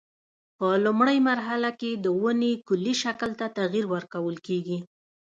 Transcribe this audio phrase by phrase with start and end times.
[0.57, 4.79] په لومړۍ مرحله کې د ونې کلي شکل ته تغییر ورکول کېږي.